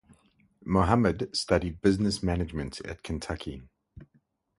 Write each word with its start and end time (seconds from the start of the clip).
Mohammed 0.65 1.29
studied 1.37 1.79
Business 1.83 2.23
Management 2.23 2.79
at 2.83 3.03
Kentucky. 3.03 3.61